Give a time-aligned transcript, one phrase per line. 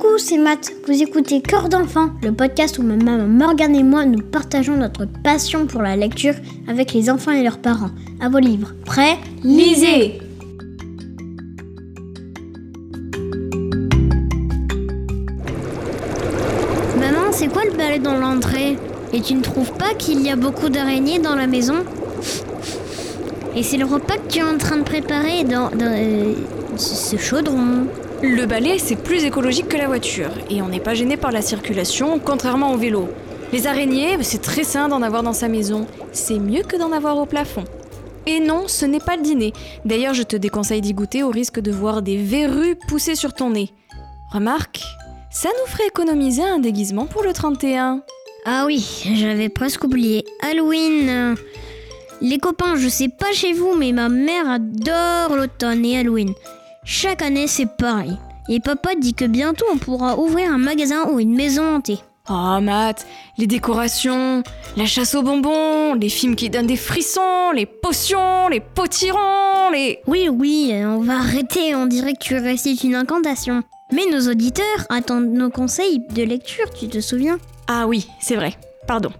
[0.00, 0.72] Coucou, c'est Matt.
[0.86, 5.04] Vous écoutez Cœur d'enfant, le podcast où ma maman Morgane et moi nous partageons notre
[5.04, 6.32] passion pour la lecture
[6.68, 7.90] avec les enfants et leurs parents.
[8.18, 8.72] À vos livres.
[8.86, 10.20] Prêts Lisez
[16.98, 18.78] Maman, c'est quoi le balai dans l'entrée?
[19.12, 21.84] Et tu ne trouves pas qu'il y a beaucoup d'araignées dans la maison?
[23.54, 26.32] Et c'est le repas que tu es en train de préparer dans, euh,
[26.76, 27.86] ce chaudron.
[28.22, 31.40] Le balai, c'est plus écologique que la voiture, et on n'est pas gêné par la
[31.40, 33.08] circulation, contrairement au vélo.
[33.50, 35.86] Les araignées, c'est très sain d'en avoir dans sa maison.
[36.12, 37.64] C'est mieux que d'en avoir au plafond.
[38.26, 39.54] Et non, ce n'est pas le dîner.
[39.86, 43.50] D'ailleurs, je te déconseille d'y goûter au risque de voir des verrues pousser sur ton
[43.50, 43.70] nez.
[44.30, 44.82] Remarque,
[45.30, 48.02] ça nous ferait économiser un déguisement pour le 31.
[48.44, 50.26] Ah oui, j'avais presque oublié.
[50.42, 51.36] Halloween.
[52.20, 56.34] Les copains, je sais pas chez vous, mais ma mère adore l'automne et Halloween.
[56.84, 58.16] Chaque année, c'est pareil.
[58.48, 61.98] Et papa dit que bientôt on pourra ouvrir un magasin ou une maison hantée.
[62.28, 63.06] Oh Matt,
[63.38, 64.42] les décorations,
[64.76, 70.00] la chasse aux bonbons, les films qui donnent des frissons, les potions, les potirons, les...
[70.06, 73.62] Oui, oui, on va arrêter, on dirait que tu récites une incantation.
[73.92, 77.38] Mais nos auditeurs attendent nos conseils de lecture, tu te souviens?
[77.66, 78.54] Ah oui, c'est vrai,
[78.86, 79.10] pardon.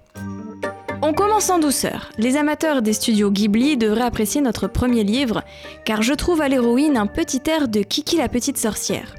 [1.02, 2.10] On commence en douceur.
[2.18, 5.42] Les amateurs des studios Ghibli devraient apprécier notre premier livre,
[5.86, 9.14] car je trouve à l'héroïne un petit air de Kiki la petite sorcière.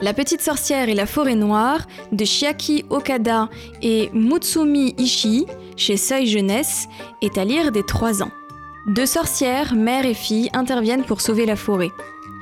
[0.00, 3.50] La petite sorcière et la forêt noire de Chiaki Okada
[3.82, 6.88] et Mutsumi Ishii chez Seuil Jeunesse
[7.20, 8.30] est à lire dès 3 ans.
[8.86, 11.90] Deux sorcières, mère et fille, interviennent pour sauver la forêt.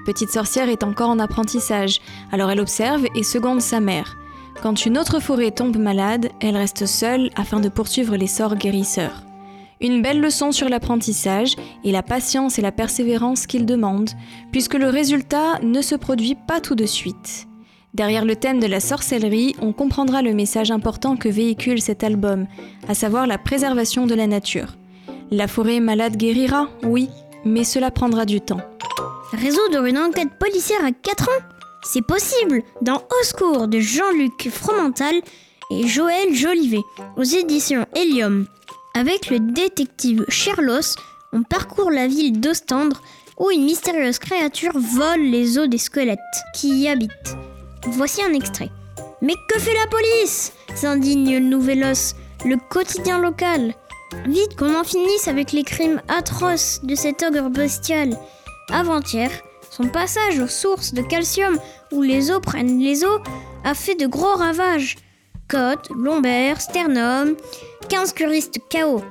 [0.06, 2.00] Petite sorcière est encore en apprentissage,
[2.30, 4.16] alors elle observe et seconde sa mère.
[4.64, 9.22] Quand une autre forêt tombe malade, elle reste seule afin de poursuivre les sorts guérisseurs.
[9.82, 14.08] Une belle leçon sur l'apprentissage et la patience et la persévérance qu'il demande,
[14.52, 17.46] puisque le résultat ne se produit pas tout de suite.
[17.92, 22.46] Derrière le thème de la sorcellerie, on comprendra le message important que véhicule cet album,
[22.88, 24.78] à savoir la préservation de la nature.
[25.30, 27.10] La forêt malade guérira, oui,
[27.44, 28.62] mais cela prendra du temps.
[29.32, 31.53] Résoudre une enquête policière à 4 ans?
[31.84, 35.14] C'est possible dans Au secours de Jean-Luc Fromental
[35.70, 36.82] et Joël Jolivet
[37.16, 38.46] aux éditions Helium.
[38.94, 40.84] Avec le détective Sherlock,
[41.32, 43.02] on parcourt la ville d'Ostendre
[43.38, 46.18] où une mystérieuse créature vole les os des squelettes
[46.54, 47.36] qui y habitent.
[47.88, 48.70] Voici un extrait.
[49.20, 50.52] Mais que fait la police?
[50.74, 53.74] s'indigne le Nouvel-Os, le quotidien local.
[54.26, 58.16] Vite qu'on en finisse avec les crimes atroces de cet ogre bestial.
[58.72, 59.30] Avant-hier,
[59.76, 61.58] son passage aux sources de calcium
[61.90, 63.20] où les os prennent les os
[63.64, 64.96] a fait de gros ravages.
[65.48, 67.34] Côte, lombaire, sternum,
[67.88, 69.02] 15 curistes KO.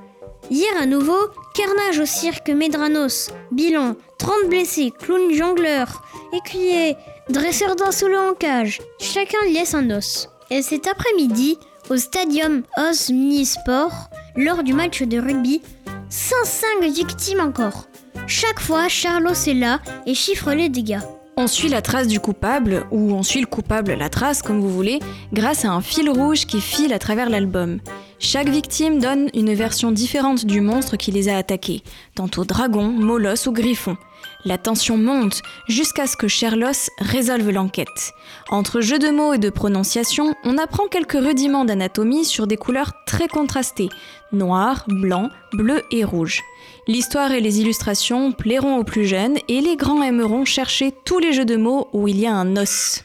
[0.49, 1.19] Hier à nouveau,
[1.53, 3.29] carnage au cirque Medranos.
[3.51, 6.01] Bilan, 30 blessés, clown jongleur,
[6.31, 6.95] écuyer,
[7.29, 8.81] dresseur d'un solo en cage.
[8.99, 10.29] Chacun laisse un os.
[10.49, 11.57] Et cet après-midi,
[11.89, 15.61] au stadium Osnisport, lors du match de rugby,
[16.09, 17.85] 105 victimes encore.
[18.27, 21.01] Chaque fois, Charlos est là et chiffre les dégâts.
[21.35, 24.69] On suit la trace du coupable, ou on suit le coupable la trace, comme vous
[24.69, 24.99] voulez,
[25.33, 27.79] grâce à un fil rouge qui file à travers l'album.
[28.19, 31.81] Chaque victime donne une version différente du monstre qui les a attaqués,
[32.13, 33.97] tantôt dragon, molosse ou griffon.
[34.45, 38.13] La tension monte jusqu'à ce que Sherlock résolve l'enquête.
[38.49, 42.91] Entre jeux de mots et de prononciation, on apprend quelques rudiments d'anatomie sur des couleurs
[43.05, 43.89] très contrastées
[44.33, 46.41] noir, blanc, bleu et rouge.
[46.87, 51.33] L'histoire et les illustrations plairont aux plus jeunes et les grands aimeront chercher tous les
[51.33, 53.03] jeux de mots où il y a un os.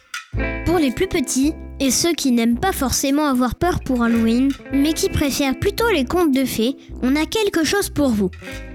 [0.64, 4.92] Pour les plus petits, et ceux qui n'aiment pas forcément avoir peur pour Halloween, mais
[4.92, 8.30] qui préfèrent plutôt les contes de fées, on a quelque chose pour vous.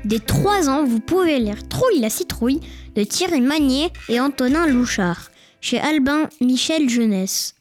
[0.05, 2.59] Dès 3 ans, vous pouvez lire Trouille la citrouille
[2.95, 5.31] de Thierry Magnier et Antonin Louchard,
[5.61, 7.55] chez Albin Michel Jeunesse.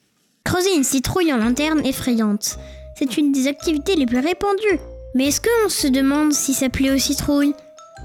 [0.44, 2.58] Creuser une citrouille en lanterne effrayante,
[2.98, 4.80] c'est une des activités les plus répandues.
[5.14, 7.54] Mais est-ce qu'on se demande si ça plaît aux citrouilles?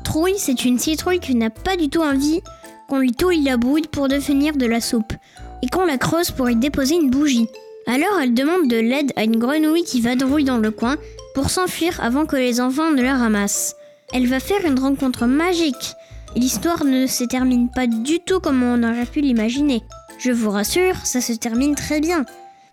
[0.03, 2.41] Trouille, c'est une citrouille qui n'a pas du tout envie
[2.87, 5.13] qu'on lui touille la bouille pour devenir de la soupe
[5.61, 7.47] et qu'on la creuse pour y déposer une bougie.
[7.87, 10.97] Alors elle demande de l'aide à une grenouille qui vadrouille dans le coin
[11.33, 13.75] pour s'enfuir avant que les enfants ne la ramassent.
[14.13, 15.93] Elle va faire une rencontre magique.
[16.35, 19.83] L'histoire ne se termine pas du tout comme on aurait pu l'imaginer.
[20.19, 22.25] Je vous rassure, ça se termine très bien.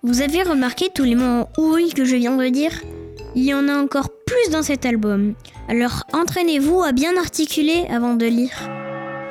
[0.03, 2.83] Vous avez remarqué tous les mots en ouïe que je viens de dire?
[3.37, 5.35] Il y en a encore plus dans cet album.
[5.69, 8.84] Alors entraînez-vous à bien articuler avant de lire.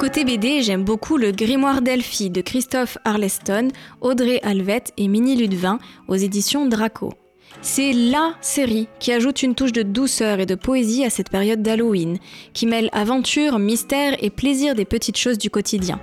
[0.03, 3.69] Côté BD, j'aime beaucoup le Grimoire d'Elphie de Christophe Arleston,
[4.01, 5.79] Audrey Alvette et Minnie Ludvin
[6.09, 7.13] aux éditions Draco.
[7.61, 11.61] C'est LA série qui ajoute une touche de douceur et de poésie à cette période
[11.61, 12.17] d'Halloween,
[12.51, 16.01] qui mêle aventure, mystère et plaisir des petites choses du quotidien.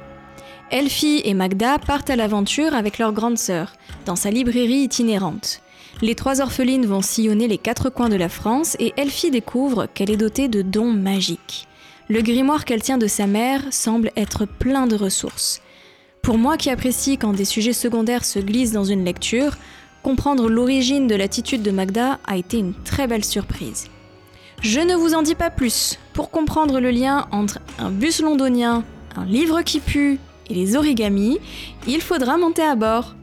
[0.70, 3.74] Elfie et Magda partent à l'aventure avec leur grande sœur,
[4.06, 5.60] dans sa librairie itinérante.
[6.00, 10.10] Les trois orphelines vont sillonner les quatre coins de la France et Elfie découvre qu'elle
[10.10, 11.66] est dotée de dons magiques.
[12.10, 15.62] Le grimoire qu'elle tient de sa mère semble être plein de ressources.
[16.22, 19.56] Pour moi qui apprécie quand des sujets secondaires se glissent dans une lecture,
[20.02, 23.86] comprendre l'origine de l'attitude de Magda a été une très belle surprise.
[24.60, 26.00] Je ne vous en dis pas plus.
[26.12, 28.82] Pour comprendre le lien entre un bus londonien,
[29.14, 30.18] un livre qui pue
[30.48, 31.38] et les origamis,
[31.86, 33.14] il faudra monter à bord.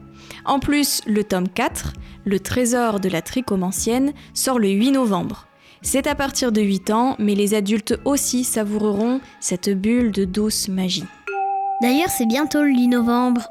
[0.46, 1.92] En plus, le tome 4,
[2.24, 5.47] Le trésor de la tricomancienne, sort le 8 novembre.
[5.82, 10.68] C'est à partir de 8 ans, mais les adultes aussi savoureront cette bulle de douce
[10.68, 11.04] magie.
[11.80, 13.48] D'ailleurs, c'est bientôt le 8 novembre.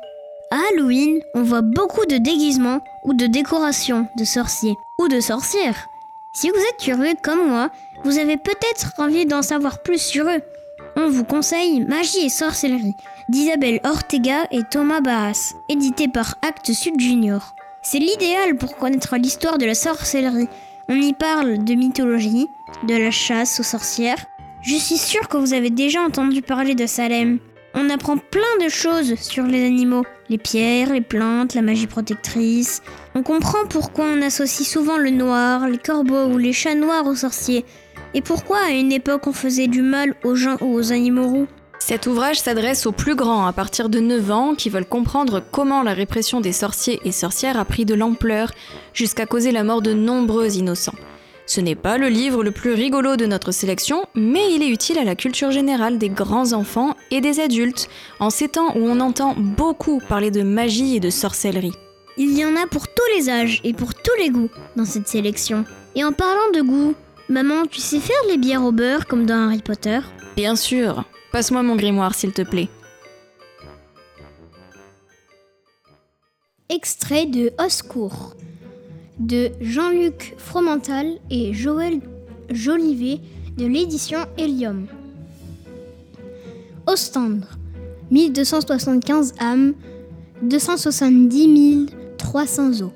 [0.51, 5.87] À Halloween, on voit beaucoup de déguisements ou de décorations de sorciers ou de sorcières.
[6.33, 7.69] Si vous êtes curieux comme moi,
[8.03, 10.41] vous avez peut-être envie d'en savoir plus sur eux.
[10.95, 12.95] On vous conseille Magie et sorcellerie
[13.29, 17.55] d'Isabelle Ortega et Thomas Barras, édité par Actes Sud Junior.
[17.81, 20.47] C'est l'idéal pour connaître l'histoire de la sorcellerie.
[20.89, 22.47] On y parle de mythologie,
[22.87, 24.25] de la chasse aux sorcières.
[24.61, 27.39] Je suis sûre que vous avez déjà entendu parler de Salem.
[27.73, 32.81] On apprend plein de choses sur les animaux, les pierres, les plantes, la magie protectrice.
[33.15, 37.15] On comprend pourquoi on associe souvent le noir, les corbeaux ou les chats noirs aux
[37.15, 37.65] sorciers,
[38.13, 41.47] et pourquoi à une époque on faisait du mal aux gens ou aux animaux roux.
[41.79, 45.83] Cet ouvrage s'adresse aux plus grands à partir de 9 ans qui veulent comprendre comment
[45.83, 48.51] la répression des sorciers et sorcières a pris de l'ampleur
[48.93, 50.95] jusqu'à causer la mort de nombreux innocents.
[51.45, 54.97] Ce n'est pas le livre le plus rigolo de notre sélection, mais il est utile
[54.97, 57.89] à la culture générale des grands enfants et des adultes,
[58.19, 61.71] en ces temps où on entend beaucoup parler de magie et de sorcellerie.
[62.17, 65.07] Il y en a pour tous les âges et pour tous les goûts dans cette
[65.07, 65.63] sélection.
[65.95, 66.95] Et en parlant de goût,
[67.29, 69.99] maman, tu sais faire les bières au beurre comme dans Harry Potter?
[70.35, 71.05] Bien sûr.
[71.37, 72.67] Passe-moi mon grimoire, s'il te plaît.
[76.67, 78.35] Extrait de Oscourt
[79.19, 81.99] de Jean-Luc Fromental et Joël
[82.49, 83.19] Jolivet
[83.55, 84.87] de l'édition Helium.
[86.87, 87.49] Ostendre,
[88.09, 89.75] 1275 âmes,
[90.41, 91.85] 270
[92.17, 92.93] 300 eaux.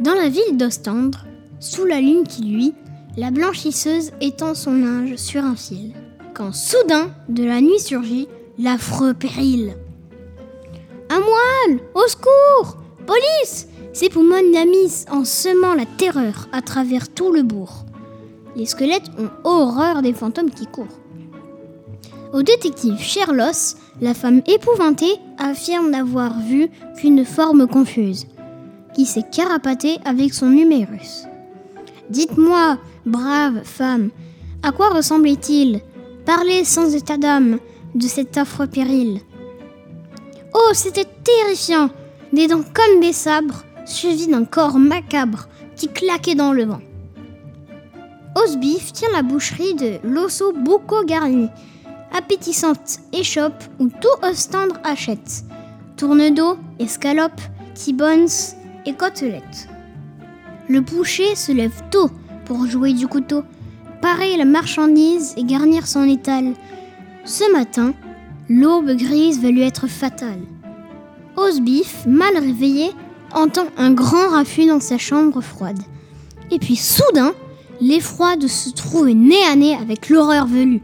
[0.00, 1.24] Dans la ville d'Ostendre,
[1.60, 2.74] sous la lune qui luit,
[3.16, 5.92] la blanchisseuse étend son linge sur un fil,
[6.34, 9.74] quand soudain, de la nuit surgit l'affreux péril.
[11.10, 17.30] Un moine Au secours Police c'est pour Amis en semant la terreur à travers tout
[17.30, 17.84] le bourg.
[18.56, 20.98] Les squelettes ont horreur des fantômes qui courent.
[22.32, 23.54] Au détective Sherlock,
[24.00, 28.26] la femme épouvantée affirme n'avoir vu qu'une forme confuse,
[28.94, 31.24] qui s'est carapatée avec son numérus.
[32.08, 34.08] Dites-moi, brave femme,
[34.62, 35.82] à quoi ressemblait-il
[36.24, 37.58] Parlez sans état d'âme
[37.94, 39.20] de cet affreux péril.
[40.54, 41.90] Oh, c'était terrifiant
[42.32, 46.80] Des dents comme des sabres, suivi d'un corps macabre qui claquait dans le vent.
[48.36, 51.48] Osbif tient la boucherie de l'osso Bocco Garni,
[52.16, 55.44] appétissante échoppe où tout Ostendre achète.
[55.96, 57.40] Tourne d'eau, escalope,
[57.74, 58.28] t-bones
[58.86, 59.68] et côtelettes.
[60.68, 62.10] Le boucher se lève tôt
[62.44, 63.42] pour jouer du couteau,
[64.02, 66.52] parer la marchandise et garnir son étal.
[67.24, 67.94] Ce matin,
[68.48, 70.40] l'aube grise va lui être fatale.
[71.36, 72.90] Osbif, mal réveillé,
[73.32, 75.78] entend un grand raffut dans sa chambre froide.
[76.50, 77.32] Et puis soudain,
[77.80, 80.82] l'effroi de se trouver nez à nez avec l'horreur velue.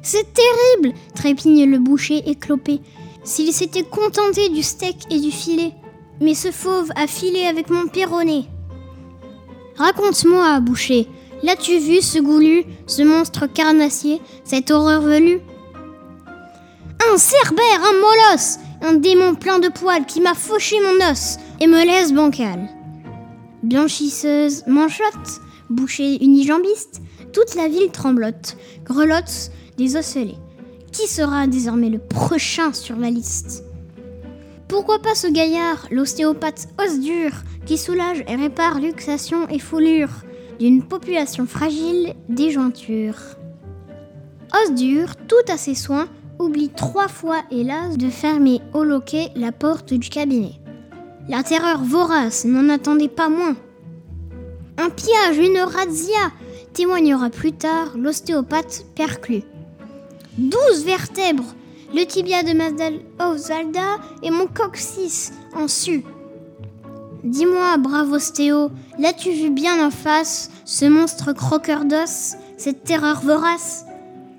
[0.00, 2.80] C'est terrible trépigne le boucher éclopé.
[3.24, 5.72] S'il s'était contenté du steak et du filet.
[6.20, 8.44] Mais ce fauve a filé avec mon perronnet.
[9.76, 11.08] Raconte-moi, boucher,
[11.44, 15.40] l'as-tu vu ce goulu, ce monstre carnassier, cette horreur velue?
[17.12, 21.66] Un cerbère, un molosse un démon plein de poils qui m'a fauché mon os et
[21.66, 22.68] me laisse bancal.
[23.62, 27.00] Blanchisseuse, manchotte, boucher unijambiste,
[27.32, 30.36] toute la ville tremblote, grelotte des osselets.
[30.92, 33.64] Qui sera désormais le prochain sur la liste?
[34.68, 37.30] Pourquoi pas ce gaillard, l'ostéopathe os dur,
[37.64, 40.10] qui soulage et répare luxation et foulure?
[40.58, 43.36] D'une population fragile des jointures
[44.52, 46.08] Os dur, tout à ses soins,
[46.38, 50.52] oublie trois fois, hélas, de fermer au loquet la porte du cabinet.
[51.28, 53.56] La terreur vorace n'en attendait pas moins.
[54.78, 56.30] Un pillage, une razzia,
[56.72, 59.44] témoignera plus tard l'ostéopathe perclus.
[60.38, 61.54] Douze vertèbres,
[61.94, 66.04] le tibia de Mazdal Osvalda et mon coccyx en su.
[67.24, 73.86] Dis-moi, brave ostéo, l'as-tu vu bien en face, ce monstre croqueur d'os, cette terreur vorace?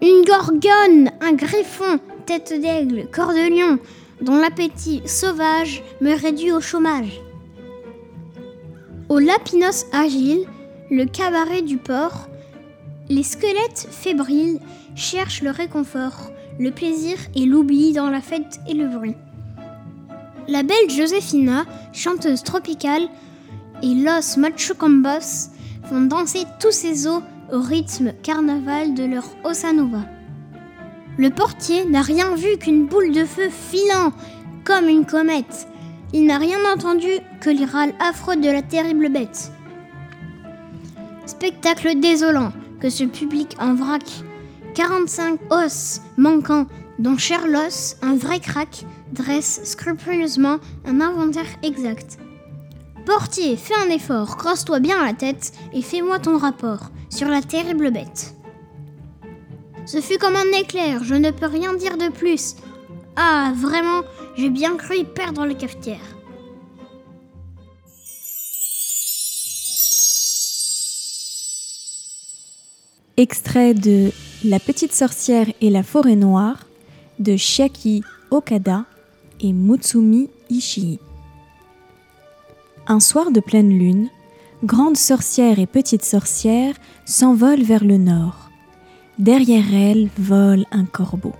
[0.03, 3.79] Une gorgone, un griffon, tête d'aigle, corps de lion,
[4.21, 7.19] dont l'appétit sauvage me réduit au chômage.
[9.09, 10.45] Au Lapinos agile,
[10.91, 12.29] le cabaret du port,
[13.09, 14.59] les squelettes fébriles
[14.95, 19.15] cherchent le réconfort, le plaisir et l'oubli dans la fête et le bruit.
[20.47, 23.07] La belle Josefina, chanteuse tropicale,
[23.81, 25.49] et Los Machucombos
[25.89, 27.21] font danser tous ces os
[27.51, 30.05] au rythme carnaval de leur Ossa Nova.
[31.17, 34.11] Le portier n'a rien vu qu'une boule de feu filant
[34.65, 35.67] comme une comète.
[36.13, 37.07] Il n'a rien entendu
[37.41, 39.51] que les râles affreux de la terrible bête.
[41.25, 44.03] Spectacle désolant que ce public en vrac.
[44.75, 46.67] 45 os manquants,
[46.99, 47.71] dont Sherlock,
[48.01, 52.17] un vrai crack, dresse scrupuleusement un inventaire exact.
[53.05, 57.91] Portier, fais un effort, crosse-toi bien la tête et fais-moi ton rapport sur la terrible
[57.91, 58.33] bête.
[59.85, 62.55] Ce fut comme un éclair, je ne peux rien dire de plus.
[63.15, 64.01] Ah, vraiment,
[64.35, 65.99] j'ai bien cru y perdre le cafetière.
[73.17, 74.11] Extrait de
[74.43, 76.64] La petite sorcière et la forêt noire
[77.19, 78.86] de Shiaki Okada
[79.39, 81.00] et Mutsumi Ishii.
[82.88, 84.10] Un soir de pleine lune,
[84.63, 88.50] grande sorcière et petite sorcière s'envolent vers le nord.
[89.17, 91.34] Derrière elles vole un corbeau.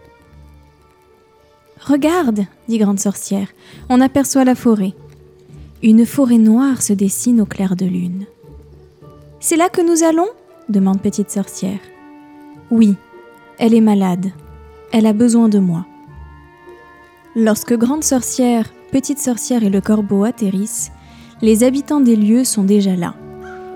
[1.82, 3.48] Regarde, dit grande sorcière,
[3.90, 4.94] on aperçoit la forêt.
[5.84, 8.26] Une forêt noire se dessine au clair de lune.
[9.40, 10.30] C'est là que nous allons?
[10.68, 11.80] demande petite sorcière.
[12.72, 12.96] Oui,
[13.60, 14.32] elle est malade.
[14.92, 15.86] Elle a besoin de moi.
[17.36, 20.92] Lorsque grande sorcière, petite sorcière et le corbeau atterrissent,
[21.42, 23.16] les habitants des lieux sont déjà là.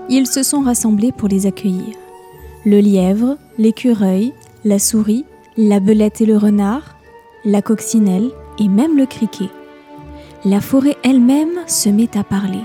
[0.08, 1.94] Ils se sont rassemblés pour les accueillir.
[2.64, 4.32] Le lièvre, l'écureuil,
[4.64, 5.24] la souris,
[5.56, 6.96] la belette et le renard,
[7.44, 9.50] la coccinelle et même le criquet.
[10.44, 12.64] La forêt elle-même se met à parler.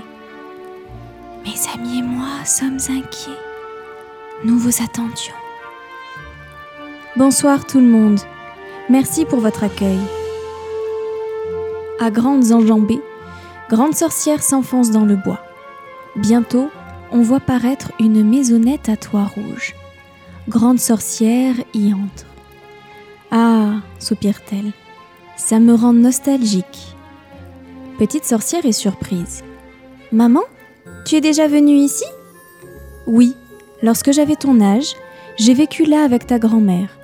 [1.44, 3.38] Mes amis et moi sommes inquiets.
[4.44, 5.34] Nous vous attendions.
[7.16, 8.20] Bonsoir tout le monde.
[8.88, 9.98] Merci pour votre accueil.
[12.00, 13.00] À grandes enjambées,
[13.68, 15.40] Grande Sorcière s'enfonce dans le bois.
[16.14, 16.70] Bientôt,
[17.10, 19.74] on voit paraître une maisonnette à toit rouge.
[20.48, 22.26] Grande Sorcière y entre.
[23.32, 24.72] Ah, soupire-t-elle,
[25.36, 26.96] ça me rend nostalgique.
[27.98, 29.42] Petite Sorcière est surprise.
[30.12, 30.44] Maman,
[31.04, 32.04] tu es déjà venue ici?
[33.06, 33.34] Oui,
[33.82, 34.94] Lorsque j'avais ton âge,
[35.36, 36.95] j'ai vécu là avec ta grand-mère.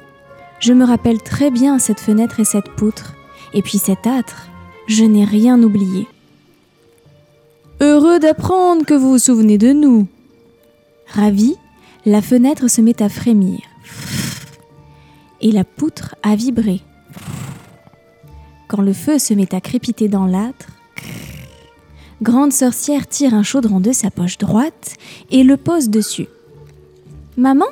[0.62, 3.14] Je me rappelle très bien cette fenêtre et cette poutre,
[3.52, 4.46] et puis cet âtre.
[4.86, 6.06] Je n'ai rien oublié.
[7.80, 10.06] Heureux d'apprendre que vous vous souvenez de nous.
[11.08, 11.56] Ravi,
[12.06, 13.58] la fenêtre se met à frémir.
[15.40, 16.80] Et la poutre à vibrer.
[18.68, 20.68] Quand le feu se met à crépiter dans l'âtre,
[22.22, 24.94] Grande sorcière tire un chaudron de sa poche droite
[25.32, 26.28] et le pose dessus.
[27.36, 27.66] Maman,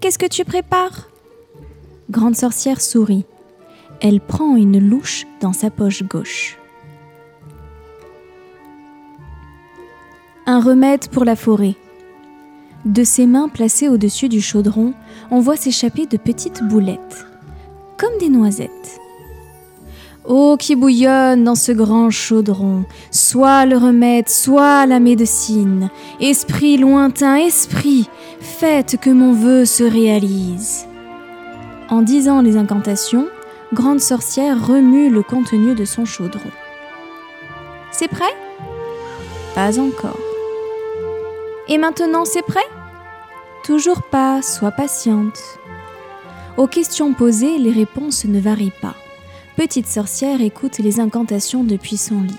[0.00, 1.10] qu'est-ce que tu prépares?
[2.08, 3.24] Grande sorcière sourit.
[4.00, 6.56] Elle prend une louche dans sa poche gauche.
[10.46, 11.74] Un remède pour la forêt.
[12.84, 14.94] De ses mains placées au-dessus du chaudron,
[15.32, 17.26] on voit s'échapper de petites boulettes,
[17.96, 19.00] comme des noisettes.
[20.24, 25.90] Oh, qui bouillonne dans ce grand chaudron, soit le remède, soit la médecine.
[26.20, 28.08] Esprit lointain, esprit,
[28.40, 30.86] faites que mon vœu se réalise.
[31.88, 33.28] En disant les incantations,
[33.72, 36.50] Grande Sorcière remue le contenu de son chaudron.
[37.90, 38.24] C'est prêt?
[39.54, 40.18] Pas encore.
[41.68, 42.60] Et maintenant c'est prêt?
[43.64, 45.40] Toujours pas, sois patiente.
[46.56, 48.94] Aux questions posées, les réponses ne varient pas
[49.56, 52.38] petite sorcière écoute les incantations depuis son lit.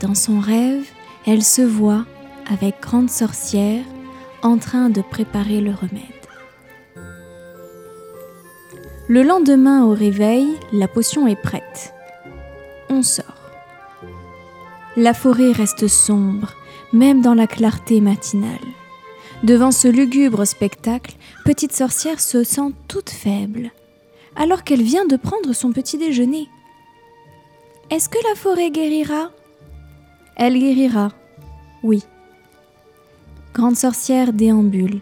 [0.00, 0.86] Dans son rêve,
[1.26, 2.06] elle se voit,
[2.50, 3.84] avec grande sorcière,
[4.42, 6.15] en train de préparer le remède.
[9.08, 11.94] Le lendemain au réveil, la potion est prête.
[12.88, 13.24] On sort.
[14.96, 16.54] La forêt reste sombre,
[16.92, 18.58] même dans la clarté matinale.
[19.44, 23.70] Devant ce lugubre spectacle, Petite Sorcière se sent toute faible,
[24.34, 26.48] alors qu'elle vient de prendre son petit déjeuner.
[27.90, 29.30] Est-ce que la forêt guérira?
[30.34, 31.12] Elle guérira,
[31.84, 32.02] oui.
[33.54, 35.00] Grande sorcière déambule.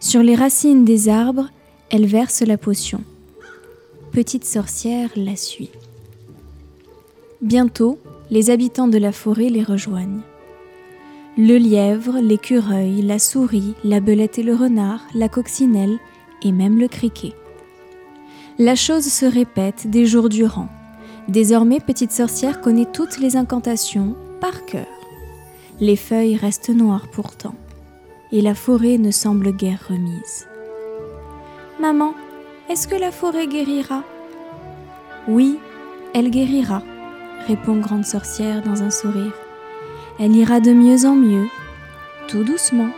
[0.00, 1.50] Sur les racines des arbres,
[1.90, 3.04] elle verse la potion.
[4.18, 5.70] Petite sorcière la suit.
[7.40, 8.00] Bientôt,
[8.32, 10.22] les habitants de la forêt les rejoignent.
[11.36, 15.98] Le lièvre, l'écureuil, la souris, la belette et le renard, la coccinelle
[16.42, 17.32] et même le criquet.
[18.58, 20.68] La chose se répète des jours durant.
[21.28, 24.88] Désormais, Petite Sorcière connaît toutes les incantations par cœur.
[25.78, 27.54] Les feuilles restent noires pourtant,
[28.32, 30.48] et la forêt ne semble guère remise.
[31.80, 32.14] Maman,
[32.68, 34.02] est-ce que la forêt guérira?
[35.26, 35.58] Oui,
[36.14, 36.82] elle guérira,
[37.46, 39.32] répond Grande Sorcière dans un sourire.
[40.18, 41.46] Elle ira de mieux en mieux,
[42.28, 42.90] tout doucement.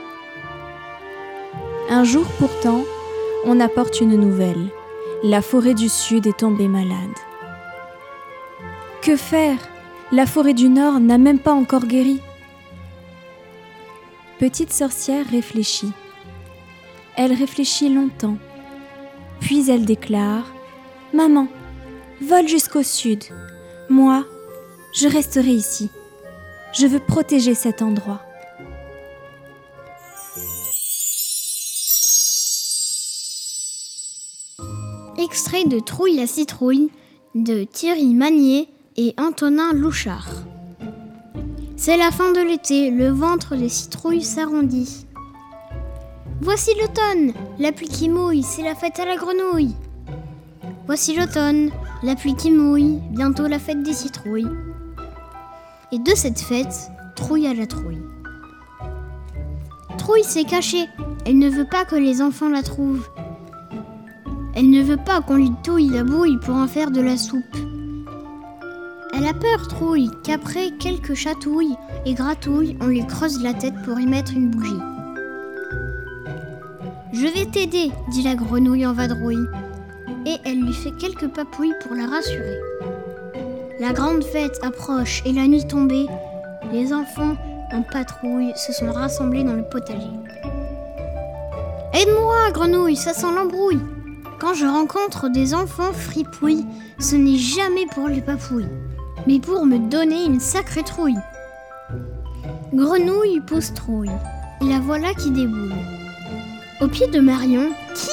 [1.88, 2.82] Un jour pourtant,
[3.44, 4.70] on apporte une nouvelle.
[5.22, 7.16] La forêt du Sud est tombée malade.
[9.02, 9.58] Que faire?
[10.12, 12.20] La forêt du Nord n'a même pas encore guéri.
[14.38, 15.92] Petite sorcière réfléchit.
[17.16, 18.36] Elle réfléchit longtemps.
[19.40, 20.44] Puis elle déclare⁇
[21.16, 21.48] Maman,
[22.20, 23.24] vole jusqu'au sud.
[23.88, 24.24] Moi,
[24.94, 25.90] je resterai ici.
[26.72, 28.22] Je veux protéger cet endroit.
[35.18, 36.90] Extrait de Trouille la citrouille
[37.34, 40.28] de Thierry Magnier et Antonin Louchard.
[41.76, 45.06] C'est la fin de l'été, le ventre des citrouilles s'arrondit.
[46.42, 49.74] Voici l'automne, la pluie qui mouille, c'est la fête à la grenouille.
[50.86, 51.70] Voici l'automne,
[52.02, 54.48] la pluie qui mouille, bientôt la fête des citrouilles.
[55.92, 58.00] Et de cette fête, Trouille à la trouille.
[59.98, 60.88] Trouille s'est cachée,
[61.26, 63.06] elle ne veut pas que les enfants la trouvent.
[64.54, 67.56] Elle ne veut pas qu'on lui touille la bouille pour en faire de la soupe.
[69.12, 74.00] Elle a peur, Trouille, qu'après quelques chatouilles et gratouilles, on lui creuse la tête pour
[74.00, 74.80] y mettre une bougie.
[77.12, 79.46] Je vais t'aider, dit la grenouille en vadrouille,
[80.26, 82.58] et elle lui fait quelques papouilles pour la rassurer.
[83.80, 86.06] La grande fête approche et la nuit tombée,
[86.72, 87.34] les enfants
[87.72, 90.10] en patrouille se sont rassemblés dans le potager.
[91.92, 93.80] Aide-moi, grenouille, ça sent l'embrouille.
[94.38, 96.64] Quand je rencontre des enfants fripouilles,
[97.00, 98.70] ce n'est jamais pour les papouilles,
[99.26, 101.18] mais pour me donner une sacrée trouille.
[102.72, 104.12] Grenouille pousse trouille,
[104.60, 105.74] et la voilà qui déboule.
[106.80, 108.10] Au pied de Marion, qui,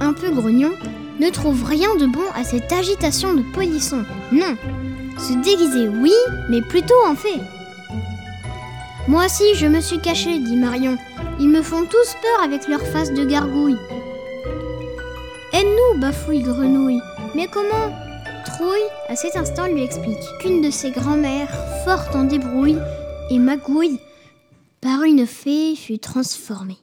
[0.00, 0.72] un peu grognon,
[1.20, 4.02] ne trouve rien de bon à cette agitation de polisson.
[4.32, 4.56] Non,
[5.18, 6.12] se déguiser, oui,
[6.48, 7.40] mais plutôt en fait.
[9.08, 10.96] Moi aussi, je me suis cachée, dit Marion.
[11.40, 13.78] Ils me font tous peur avec leur face de gargouille.
[15.52, 17.00] Aide-nous, bafouille Grenouille.
[17.34, 17.92] Mais comment
[18.44, 21.50] Trouille, à cet instant, lui explique qu'une de ses grand-mères,
[21.84, 22.78] forte en débrouille
[23.30, 24.00] et magouille,
[24.80, 26.78] par une fée, fut transformée.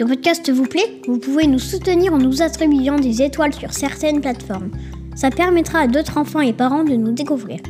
[0.00, 4.22] Ce podcast vous plaît Vous pouvez nous soutenir en nous attribuant des étoiles sur certaines
[4.22, 4.70] plateformes.
[5.14, 7.60] Ça permettra à d'autres enfants et parents de nous découvrir.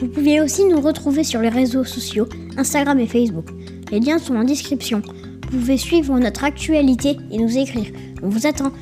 [0.00, 3.46] Vous pouvez aussi nous retrouver sur les réseaux sociaux, Instagram et Facebook.
[3.92, 5.00] Les liens sont en description.
[5.44, 7.92] Vous pouvez suivre notre actualité et nous écrire.
[8.20, 8.72] On vous attend.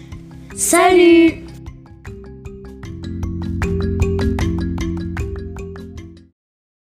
[0.57, 1.42] Salut